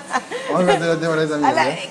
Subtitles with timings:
[0.52, 1.68] Vamos a el tema de esa mierda.
[1.68, 1.90] ¿eh?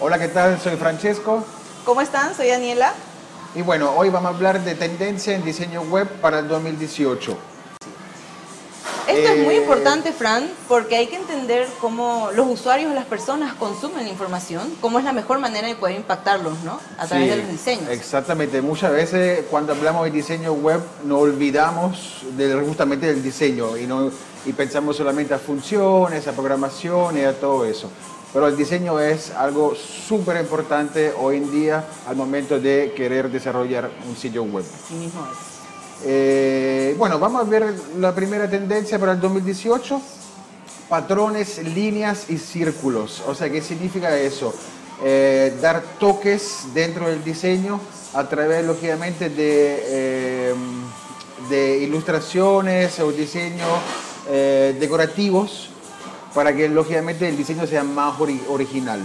[0.00, 0.60] Hola, ¿qué tal?
[0.60, 1.44] Soy Francesco.
[1.84, 2.34] ¿Cómo están?
[2.34, 2.92] Soy Daniela.
[3.54, 7.38] Y bueno, hoy vamos a hablar de tendencia en diseño web para el 2018.
[9.14, 13.54] Esto es muy Eh, importante, Fran, porque hay que entender cómo los usuarios, las personas
[13.54, 16.80] consumen la información, cómo es la mejor manera de poder impactarlos, ¿no?
[16.98, 17.88] A través Sí, de los diseños.
[17.90, 18.60] Exactamente.
[18.60, 24.10] Muchas veces cuando hablamos de diseño web nos olvidamos de, justamente del diseño y, no,
[24.46, 27.90] y pensamos solamente a funciones, a programación y a todo eso.
[28.32, 33.88] Pero el diseño es algo súper importante hoy en día al momento de querer desarrollar
[34.08, 34.64] un sitio web.
[34.84, 35.53] Así mismo es.
[36.04, 40.00] Eh, bueno, vamos a ver la primera tendencia para el 2018.
[40.88, 43.22] Patrones, líneas y círculos.
[43.26, 44.54] O sea, ¿qué significa eso?
[45.02, 47.80] Eh, dar toques dentro del diseño
[48.12, 50.54] a través, lógicamente, de, eh,
[51.48, 53.68] de ilustraciones o diseños
[54.78, 55.68] decorativos
[56.34, 59.00] para que, lógicamente, el diseño sea más ori- original.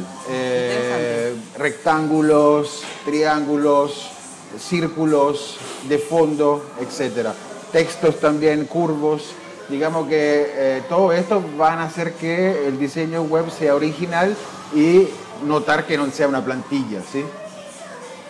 [1.58, 4.09] Rectángulos, triángulos,
[4.58, 7.33] círculos de fondo, etcétera.
[7.72, 9.33] Textos también, curvos.
[9.69, 14.36] Digamos que eh, todo esto van a hacer que el diseño web sea original
[14.73, 15.08] y
[15.45, 17.23] notar que no sea una plantilla, ¿sí?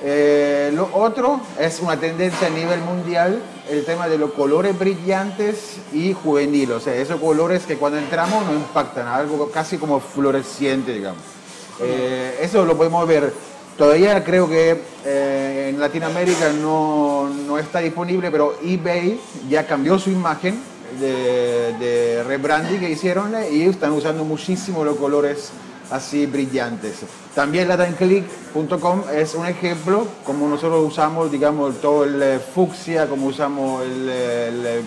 [0.01, 5.77] Eh, lo otro es una tendencia a nivel mundial, el tema de los colores brillantes
[5.91, 10.93] y juveniles, o sea, esos colores que cuando entramos nos impactan, algo casi como fluoresciente,
[10.93, 11.21] digamos.
[11.81, 13.33] Eh, eso lo podemos ver.
[13.77, 20.09] Todavía creo que eh, en Latinoamérica no, no está disponible, pero eBay ya cambió su
[20.09, 20.59] imagen
[20.99, 25.51] de, rebranding que hicieron y están usando muchísimo los colores
[25.91, 26.97] así brillantes.
[27.35, 33.83] También latanclick.com es un ejemplo, como nosotros usamos, digamos, todo el eh, fucsia, como usamos
[33.83, 34.83] el,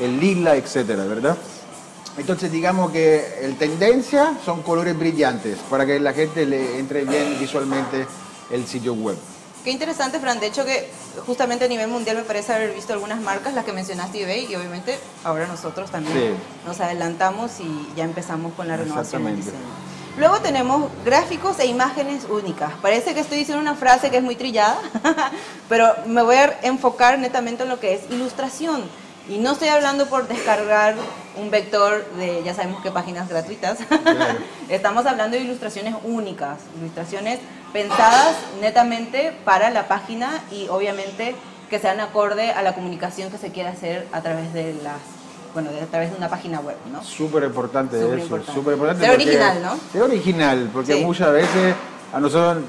[0.00, 1.36] el lila, etcétera, ¿verdad?
[2.16, 7.36] Entonces digamos que el tendencia son colores brillantes para que la gente le entre bien
[7.40, 8.06] visualmente
[8.50, 9.16] el sitio web.
[9.64, 10.40] Qué interesante, Fran.
[10.40, 10.90] De hecho, que
[11.26, 14.54] justamente a nivel mundial me parece haber visto algunas marcas, las que mencionaste eBay, y
[14.56, 16.34] obviamente ahora nosotros también Sí.
[16.66, 19.56] nos adelantamos y ya empezamos con la renovación del diseño.
[20.18, 22.72] Luego tenemos gráficos e imágenes únicas.
[22.82, 24.76] Parece que estoy diciendo una frase que es muy trillada,
[25.68, 28.82] pero me voy a enfocar netamente en lo que es ilustración.
[29.30, 30.94] Y no estoy hablando por descargar
[31.36, 33.78] un vector de, ya sabemos qué páginas gratuitas.
[33.88, 34.38] Claro.
[34.68, 37.40] Estamos hablando de ilustraciones únicas, ilustraciones
[37.74, 41.34] pensadas netamente para la página y obviamente
[41.68, 44.94] que sean acorde a la comunicación que se quiere hacer a través de las,
[45.52, 47.02] bueno, de- a través de una página web, ¿no?
[47.02, 48.52] Súper importante Súper eso, importante.
[48.60, 49.04] súper importante.
[49.04, 49.78] Ser original, ¿no?
[49.92, 51.04] Ser original, porque Sí.
[51.04, 51.74] muchas veces
[52.12, 52.62] a nosotros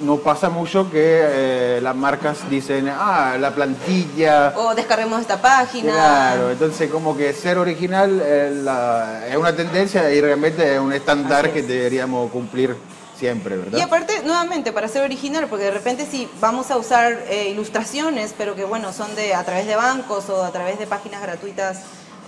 [0.00, 5.92] nos pasa mucho que eh, las marcas dicen, ah, la plantilla, O descarguemos esta página.
[5.92, 10.92] Claro, entonces como que ser original eh, la- es una tendencia y realmente es un
[10.92, 12.76] estándar que deberíamos cumplir
[13.18, 13.78] siempre, ¿verdad?
[13.78, 18.34] Y aparte, nuevamente, para ser original, porque de repente si vamos a usar eh, ilustraciones,
[18.36, 21.80] pero que bueno, son de a través de bancos o a través de páginas gratuitas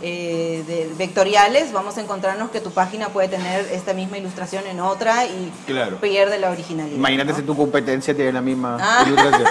[0.02, 4.78] eh, de- vectoriales, vamos a encontrarnos que tu página puede tener esta misma ilustración en
[4.80, 5.96] otra y Claro.
[6.00, 6.96] pierde la originalidad.
[6.96, 7.36] Imagínate ¿no?
[7.36, 9.04] si tu competencia tiene la misma Ah.
[9.06, 9.48] ilustración.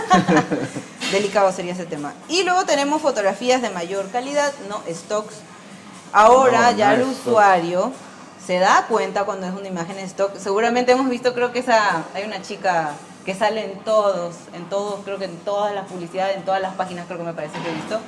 [1.11, 2.13] Delicado sería ese tema.
[2.29, 5.35] Y luego tenemos fotografías de mayor calidad, no stocks.
[6.13, 7.91] Ahora No, ya el usuario
[8.45, 10.35] se da cuenta cuando es una imagen stock.
[10.37, 12.91] Seguramente hemos visto, creo que esa hay una chica
[13.25, 16.75] que sale en todos, en todos, creo que en todas las publicidades, en todas las
[16.75, 17.99] páginas, creo que me parece que he visto.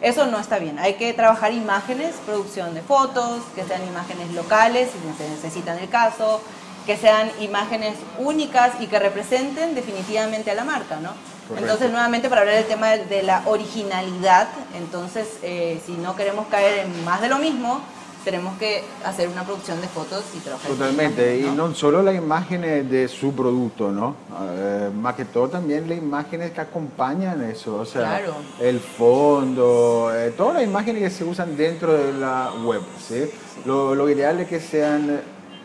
[0.00, 0.78] Eso no está bien.
[0.80, 5.84] Hay que trabajar imágenes, producción de fotos, que sean imágenes locales, si se necesita en
[5.84, 6.40] el caso,
[6.84, 11.10] que sean imágenes únicas y que representen definitivamente a la marca, ¿no?
[11.48, 11.60] Correcto.
[11.60, 16.48] Entonces, nuevamente, para hablar del tema de, de la originalidad, entonces, eh, si no queremos
[16.48, 17.80] caer en más de lo mismo,
[18.24, 20.70] tenemos que hacer una producción de fotos y trabajar.
[20.70, 21.68] Totalmente, y imágenes, ¿no?
[21.68, 24.16] no solo las imágenes de su producto, ¿no?
[24.52, 28.34] Eh, más que todo también las imágenes que acompañan eso, o sea, Claro.
[28.60, 33.30] el fondo, eh, todas las imágenes que se usan dentro de la web, ¿sí?
[33.64, 35.20] Lo, lo ideal es que sean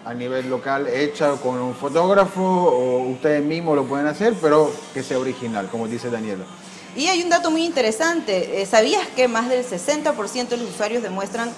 [0.06, 5.04] a nivel local hechas con un fotógrafo o ustedes mismos lo pueden hacer, pero que
[5.04, 6.46] sea original, como dice Daniela.
[6.96, 8.62] Y hay un dato muy interesante.
[8.62, 11.50] Eh, ¿Sabías que más del 60% de los usuarios demuestran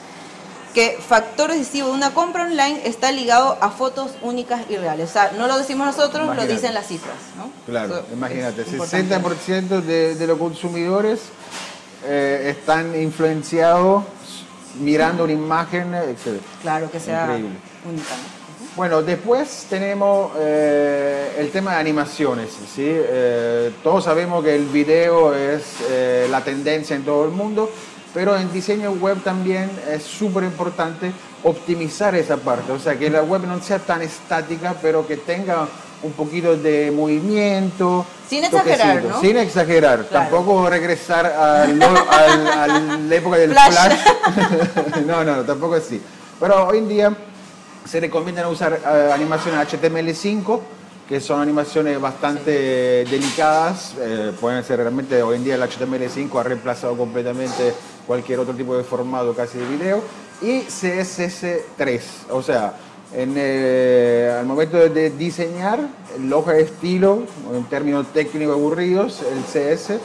[0.73, 5.09] que factor decisivo de una compra online está ligado a fotos únicas y reales?
[5.09, 6.47] O sea, no lo decimos nosotros, Imagínate.
[6.47, 7.49] lo dicen las cifras, ¿no?
[7.65, 9.15] Claro, Eso imagínate, es importante.
[9.17, 11.19] 60% de, de los consumidores
[12.05, 14.03] eh, están influenciados
[14.79, 16.41] mirando una imagen, etc.
[16.61, 17.55] Claro, que sea Increíble.
[17.87, 18.41] única, ¿no?
[18.75, 22.51] Bueno, después tenemos eh, el tema de animaciones.
[22.73, 22.85] ¿sí?
[22.87, 27.69] Eh, todos sabemos que el video es eh, la tendencia en todo el mundo,
[28.13, 31.11] pero en diseño web también es súper importante
[31.43, 35.67] optimizar esa parte, o sea, que la web no sea tan estática, pero que tenga
[36.03, 38.05] un poquito de movimiento.
[38.27, 39.21] Sin exagerar, ¿no?
[39.21, 40.03] Sin exagerar.
[40.05, 43.97] Tampoco regresar a la época del flash.
[45.05, 46.01] no, no, tampoco así.
[46.39, 47.15] Pero hoy en día
[47.85, 50.59] se recomienda usar uh, animaciones HTML5,
[51.11, 53.95] que son animaciones bastante delicadas.
[53.99, 57.73] Eh, pueden ser realmente, hoy en día el HTML5 ha reemplazado completamente
[58.07, 60.01] cualquier otro tipo de formato casi de video.
[60.41, 62.75] Y CSS3, o sea,
[63.13, 65.81] en, eh, al momento de diseñar
[66.15, 67.23] el hoja de estilo,
[67.53, 69.99] en términos técnicos aburridos, el CS.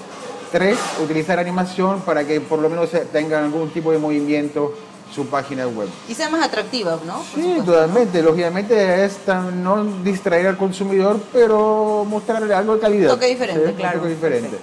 [0.50, 0.76] 3.
[1.04, 4.74] Utilizar animación para que por lo menos tengan algún tipo de movimiento
[5.14, 5.88] su página web.
[6.08, 7.22] Y sea más atractiva, ¿no?
[7.34, 8.22] sí, totalmente.
[8.22, 9.18] Lógicamente es
[9.54, 13.10] no distraer al consumidor, pero mostrarle algo de calidad.
[13.10, 13.96] Un toque diferente, claro.
[13.96, 14.58] Un toque diferente.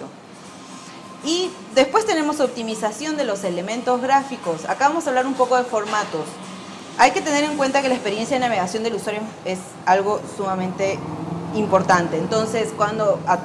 [1.26, 4.66] Y después tenemos optimización de los elementos gráficos.
[4.66, 6.26] Acá vamos a hablar un poco de formatos.
[6.98, 11.00] Hay que tener en cuenta que la experiencia de navegación del usuario es algo sumamente
[11.56, 12.18] importante.
[12.18, 13.38] Entonces, cuando a,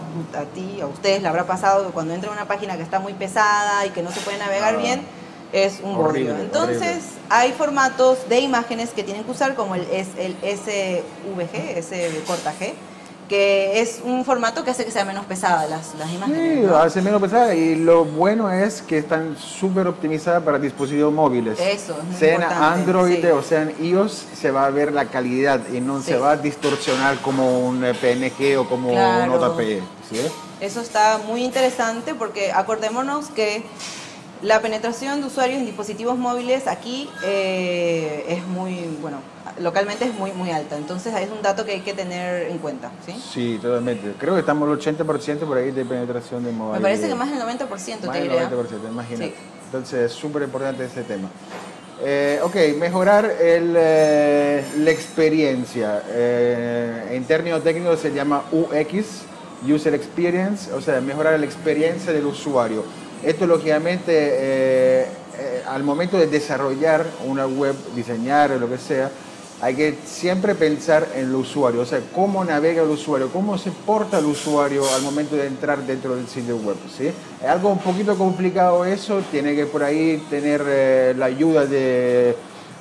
[0.55, 3.15] ti, a ustedes le habrá pasado que cuando entra a una página que está muy
[3.15, 4.79] pesada y que no se puede navegar ah.
[4.79, 5.03] bien,
[5.53, 6.37] es un bollo.
[6.39, 12.53] Entonces, hay formatos de imágenes que tienen que usar como el, el SVG, ese corta
[12.59, 12.73] G,
[13.29, 16.65] que es un formato que hace que sea menos pesada las, las imágenes.
[16.65, 21.59] Sí, hace menos pesada y lo bueno es que están súper optimizadas para dispositivos móviles.
[21.61, 26.01] Eso, es Sean Android o sean iOS, se va a ver la calidad y no
[26.01, 29.83] se va a distorsionar como un PNG o como un JPG.
[30.61, 33.63] Eso está muy interesante porque acordémonos que
[34.43, 39.19] la penetración de usuarios en dispositivos móviles aquí eh, es muy, bueno,
[39.61, 40.77] localmente es muy, muy alta.
[40.77, 43.13] Entonces es un dato que hay que tener en cuenta, ¿sí?
[43.33, 44.15] Sí, totalmente.
[44.19, 46.81] Creo que estamos al 80% por ahí de penetración de móviles.
[46.81, 49.35] Me parece que más del 90%, más te del 90%, imagínate.
[49.67, 51.29] Entonces es súper importante ese tema.
[52.01, 56.03] Eh, ok, mejorar el, eh, la experiencia.
[57.11, 59.25] en términos técnicos se llama UX,
[59.69, 62.85] User Experience, o sea, mejorar la experiencia del usuario
[63.23, 65.07] esto lógicamente eh,
[65.39, 69.11] eh, al momento de desarrollar una web, diseñar o lo que sea,
[69.61, 73.73] hay que siempre pensar en el usuario, o sea, cómo navega el usuario, cómo se
[73.73, 76.77] porta el usuario al momento de entrar dentro del sitio web.
[76.97, 77.09] ¿sí?
[77.43, 82.37] Es algo un poquito complicado eso, tiene que por ahí tener eh, la ayuda de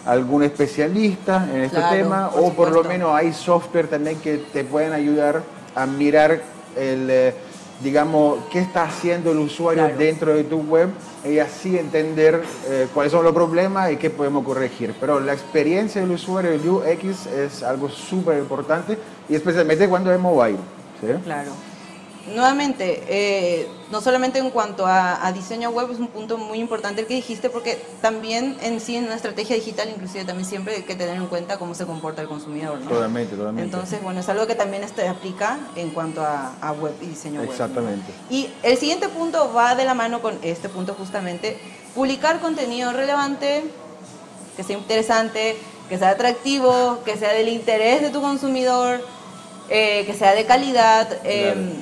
[0.06, 4.94] algún especialista en este tema, o por lo menos hay software también que te pueden
[4.94, 5.42] ayudar
[5.76, 6.42] a mirar
[6.76, 7.34] el
[7.82, 10.90] digamos, qué está haciendo el usuario dentro de tu web
[11.24, 14.96] y así entender eh, cuáles son los problemas y qué podemos corregir.
[15.00, 18.98] Pero la experiencia del usuario, el UX, es algo súper importante
[19.30, 20.58] y especialmente cuando es mobile.
[21.02, 21.08] ¿sí?
[21.24, 21.52] Claro
[22.34, 27.08] nuevamente, eh, no solamente en cuanto a, diseño web, es un punto muy importante el
[27.08, 30.96] que dijiste, porque también en sí, en una estrategia digital, inclusive también siempre hay que
[30.96, 32.80] tener en cuenta cómo se comporta el consumidor.
[32.80, 32.90] ¿no?
[32.90, 33.64] Totalmente, totalmente.
[33.64, 37.50] Entonces, bueno, es algo que también este aplica en cuanto a, web y diseño web.
[37.50, 38.12] Exactamente.
[38.30, 41.58] Y el siguiente punto va de la mano con este punto justamente,
[41.96, 43.64] publicar contenido relevante,
[44.56, 45.58] que sea interesante,
[45.90, 49.02] que sea atractivo, que sea del interés de tu consumidor,
[49.70, 51.08] eh, que sea de calidad.
[51.24, 51.74] Em,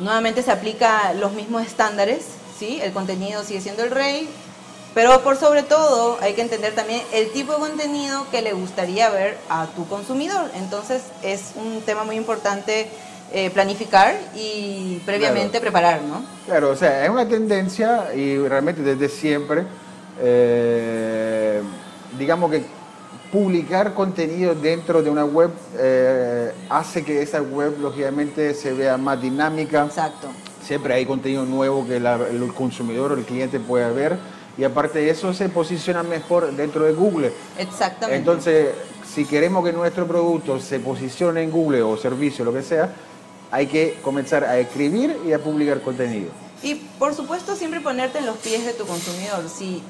[0.00, 2.24] nuevamente se aplica los mismos estándares,
[2.58, 2.80] ¿sí?
[2.82, 4.28] El contenido sigue siendo el rey,
[4.94, 9.08] pero por sobre todo hay que entender también el tipo de contenido que le gustaría
[9.10, 10.50] ver a tu consumidor.
[10.56, 12.88] Entonces es un tema muy importante
[13.32, 16.24] eh, planificar y previamente preparar, ¿no?
[16.46, 19.64] Claro, o sea, es una tendencia y realmente desde siempre,
[20.20, 21.62] eh,
[22.18, 22.64] digamos que
[23.30, 29.20] publicar contenido dentro de una web eh, hace que esa web lógicamente se vea más
[29.20, 29.84] dinámica.
[29.84, 30.28] Exacto.
[30.62, 34.18] Siempre hay contenido nuevo que el consumidor o el cliente pueda ver
[34.58, 37.32] y aparte de eso se posiciona mejor dentro de Google.
[37.58, 38.16] Exactamente.
[38.16, 38.68] Entonces,
[39.12, 42.92] si queremos que nuestro producto se posicione en Google o servicio, lo que sea,
[43.50, 46.30] hay que comenzar a escribir y a publicar contenido.
[46.62, 49.48] Y por supuesto siempre ponerte en los pies de tu consumidor.
[49.48, 49.82] Si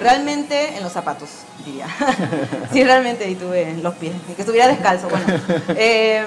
[0.00, 1.28] realmente en los zapatos,
[1.64, 1.86] diría.
[2.72, 5.26] si realmente y tuve en los pies, que estuviera descalzo, bueno.
[5.76, 6.26] Em,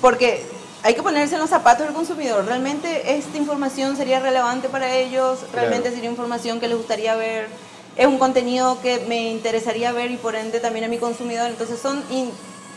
[0.00, 0.44] porque
[0.82, 2.44] hay que ponerse en los zapatos del consumidor.
[2.44, 5.40] ¿Realmente esta información sería relevante para ellos?
[5.52, 7.48] ¿Realmente sería información que les gustaría ver?
[7.96, 11.48] ¿Es un contenido que me interesaría ver y por ende también a mi consumidor?
[11.50, 12.02] Entonces son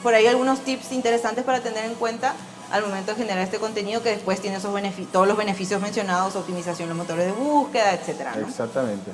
[0.02, 2.34] por ahí algunos tips interesantes para tener en cuenta
[2.72, 4.74] al momento de generar este contenido que después tiene esos
[5.12, 8.34] todos los beneficios mencionados, optimización de los motores de búsqueda, etcétera.
[8.48, 9.12] Exactamente.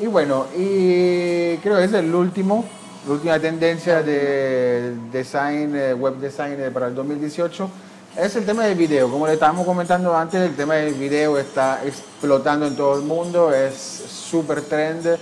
[0.00, 2.64] Y bueno, y creo que es el último,
[3.06, 7.70] la última tendencia de design, eh, web design eh, para el 2018
[8.16, 9.08] es el tema del video.
[9.08, 13.52] Como le estábamos comentando antes, el tema del video está explotando en todo el mundo,
[13.52, 15.16] es súper trend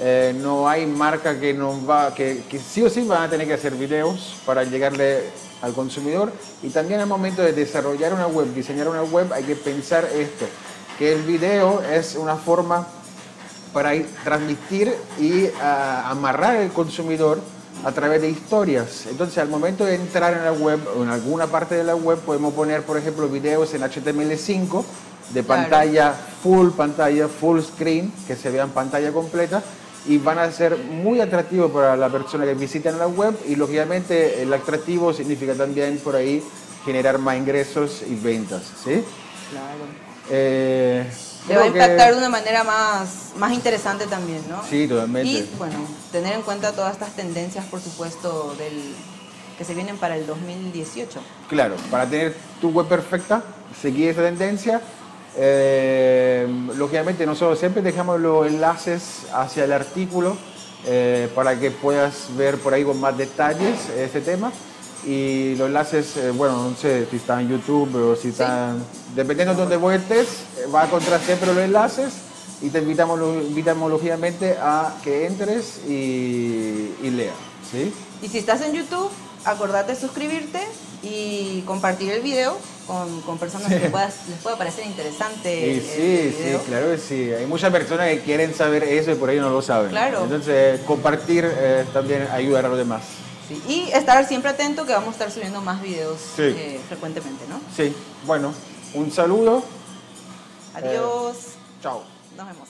[0.00, 3.48] Eh, no hay marca que, nos va, que, que sí o sí van a tener
[3.48, 5.24] que hacer videos para llegarle
[5.60, 6.30] al consumidor
[6.62, 10.46] y también al momento de desarrollar una web, diseñar una web, hay que pensar esto,
[11.00, 12.86] que el video es una forma
[13.72, 17.40] para ir, transmitir y ah, amarrar al consumidor
[17.84, 19.06] a través de historias.
[19.08, 22.18] Entonces, al momento de entrar en la web o en alguna parte de la web,
[22.18, 24.84] podemos poner, por ejemplo, videos en HTML5
[25.32, 25.62] de Claro.
[25.62, 29.62] pantalla full, pantalla full screen, que se vea en pantalla completa
[30.06, 34.42] y van a ser muy atractivos para la persona que visita la web y lógicamente
[34.42, 36.42] el atractivo significa también por ahí
[36.84, 39.04] generar más ingresos y ventas, ¿sí?
[39.50, 39.84] Claro.
[40.30, 41.04] Eh,
[41.48, 44.62] Le va a que- impactar de una manera más, más interesante también, ¿no?
[44.68, 45.28] Sí, totalmente.
[45.30, 45.74] Y bueno,
[46.12, 48.94] tener en cuenta todas estas tendencias, por supuesto, del,
[49.56, 51.20] que se vienen para el 2018.
[51.48, 53.42] Claro, para tener tu web perfecta,
[53.80, 54.80] seguir esa tendencia.
[55.40, 60.36] eh, lógicamente nosotros siempre dejamos los enlaces hacia el artículo
[60.86, 64.50] eh, para que puedas ver por ahí con más detalles ese tema.
[65.06, 68.82] Y los enlaces, eh, bueno, no sé si están en YouTube o si están...
[69.14, 70.26] Dependiendo de donde vos estés,
[70.58, 72.12] eh, va a encontrar siempre los enlaces
[72.60, 77.34] y te invitamos, invitamos lógicamente a que entres y, y leas.
[77.70, 77.92] ¿sí?
[78.22, 79.10] Y si estás en YouTube,
[79.44, 80.60] acordate de suscribirte
[81.02, 85.66] y compartir el video con, con personas que puedas, les pueda parecer interesante.
[85.66, 86.62] Y el sí, sí, video.
[86.62, 87.32] claro que sí.
[87.32, 89.90] Hay muchas personas que quieren saber eso y por ahí no lo saben.
[89.90, 90.24] Claro.
[90.24, 93.02] Entonces, compartir eh, también ayuda a los demás.
[93.48, 96.42] Sí, Y estar siempre atento que vamos a estar subiendo más videos Sí.
[96.42, 97.60] eh, frecuentemente, ¿no?
[97.74, 97.94] Sí,
[98.26, 98.52] bueno,
[98.94, 99.62] un saludo.
[100.74, 101.36] Adiós.
[101.82, 102.02] Chao.
[102.36, 102.68] Nos vemos.